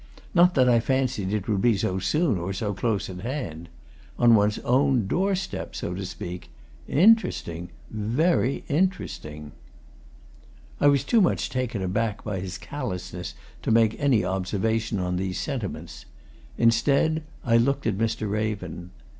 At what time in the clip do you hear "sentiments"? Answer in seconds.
15.39-16.05